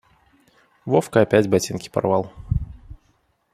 Вовка 0.85 1.21
опять 1.21 1.47
ботинки 1.47 1.87
порвал. 1.89 2.33